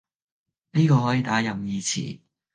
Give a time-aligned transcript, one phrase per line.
[0.71, 2.21] 呢個可以打任意詞